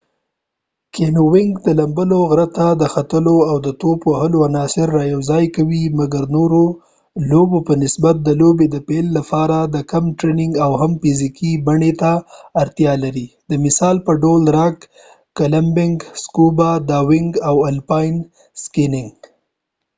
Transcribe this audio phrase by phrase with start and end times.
[0.93, 2.47] کېنیوېنګ د لمبلو، غره
[2.79, 6.69] ته ختلو او د ټوپ وهلو عناصر را یوځای کوي مګر نورور
[7.29, 11.91] لوبو په نسبت د لوبې د پیل لپاره د کم ټریننګ اويا هم فزیکې بڼی
[12.01, 12.11] ته
[12.61, 14.77] اړتیا لري د مثال په ډول راک
[15.37, 18.15] کلایمبنګ، سکوبا ډاونګ او الپاین
[18.63, 19.13] سکېنګ